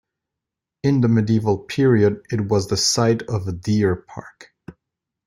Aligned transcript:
In 0.81 1.01
the 1.01 1.07
medieval 1.07 1.59
period 1.59 2.25
it 2.31 2.47
was 2.47 2.65
the 2.67 2.75
site 2.75 3.21
of 3.29 3.47
a 3.47 3.51
deer 3.51 3.95
park. 3.95 4.51